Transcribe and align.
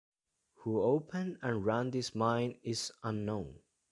Who 0.61 0.81
opened 0.81 1.37
and 1.43 1.63
ran 1.63 1.91
this 1.91 2.15
mine 2.15 2.57
is 2.63 2.91
unknown. 3.03 3.59